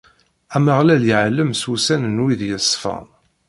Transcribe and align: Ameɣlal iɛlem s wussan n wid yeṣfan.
Ameɣlal 0.55 1.03
iɛlem 1.11 1.51
s 1.61 1.63
wussan 1.69 2.01
n 2.15 2.23
wid 2.23 2.41
yeṣfan. 2.49 3.05